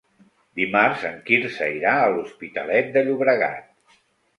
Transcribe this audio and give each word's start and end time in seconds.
Dimarts 0.61 1.03
en 1.11 1.21
Quirze 1.29 1.69
irà 1.75 1.95
a 2.01 2.11
l'Hospitalet 2.17 2.95
de 2.99 3.09
Llobregat. 3.11 3.75